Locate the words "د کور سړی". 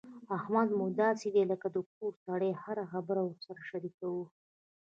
1.75-2.51